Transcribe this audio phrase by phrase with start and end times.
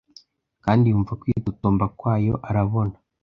[0.65, 2.95] Kandi yumva kwitotomba kwayo; arabona